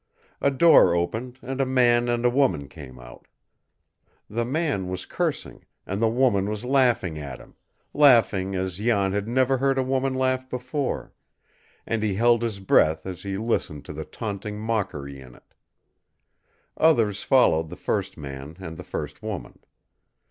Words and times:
A 0.41 0.49
door 0.49 0.95
opened 0.95 1.37
and 1.43 1.61
a 1.61 1.63
man 1.63 2.09
and 2.09 2.25
a 2.25 2.29
woman 2.31 2.67
came 2.67 2.97
out. 2.99 3.27
The 4.27 4.45
man 4.45 4.89
was 4.89 5.05
cursing, 5.05 5.63
and 5.85 6.01
the 6.01 6.09
woman 6.09 6.49
was 6.49 6.65
laughing 6.65 7.19
at 7.19 7.37
him 7.37 7.53
laughing 7.93 8.55
as 8.55 8.77
Jan 8.79 9.11
had 9.13 9.27
never 9.27 9.59
heard 9.59 9.77
a 9.77 9.83
woman 9.83 10.15
laugh 10.15 10.49
before, 10.49 11.13
and 11.85 12.01
he 12.01 12.15
held 12.15 12.41
his 12.41 12.59
breath 12.59 13.05
as 13.05 13.21
he 13.21 13.37
listened 13.37 13.85
to 13.85 13.93
the 13.93 14.03
taunting 14.03 14.59
mockery 14.59 15.19
in 15.21 15.35
it. 15.35 15.53
Others 16.77 17.21
followed 17.21 17.69
the 17.69 17.75
first 17.75 18.17
man 18.17 18.55
and 18.59 18.77
the 18.77 18.83
first 18.83 19.21
woman. 19.21 19.59